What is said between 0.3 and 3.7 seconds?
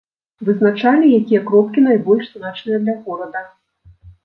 Вызначалі, якія кропкі найбольш значныя для горада.